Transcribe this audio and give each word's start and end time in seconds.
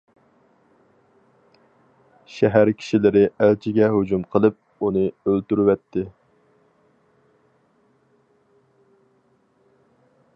شەھەر 2.35 2.71
كىشىلىرى 2.79 3.21
ئەلچىگە 3.47 3.91
ھۇجۇم 3.97 4.25
قىلىپ، 4.37 4.57
ئۇنى 4.87 5.05
ئۆلتۈرۈۋەتتى. 5.11 6.07